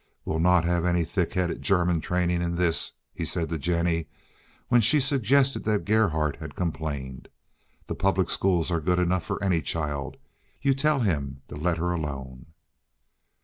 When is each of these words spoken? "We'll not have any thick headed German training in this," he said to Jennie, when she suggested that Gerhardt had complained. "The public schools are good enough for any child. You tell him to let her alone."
"We'll 0.25 0.39
not 0.39 0.65
have 0.65 0.83
any 0.83 1.03
thick 1.05 1.33
headed 1.35 1.61
German 1.61 2.01
training 2.01 2.41
in 2.41 2.55
this," 2.55 2.93
he 3.13 3.23
said 3.23 3.49
to 3.49 3.59
Jennie, 3.59 4.07
when 4.67 4.81
she 4.81 4.99
suggested 4.99 5.63
that 5.65 5.85
Gerhardt 5.85 6.37
had 6.37 6.55
complained. 6.55 7.29
"The 7.85 7.93
public 7.93 8.31
schools 8.31 8.71
are 8.71 8.81
good 8.81 8.97
enough 8.97 9.23
for 9.23 9.37
any 9.43 9.61
child. 9.61 10.17
You 10.59 10.73
tell 10.73 11.01
him 11.01 11.43
to 11.49 11.55
let 11.55 11.77
her 11.77 11.91
alone." 11.91 12.47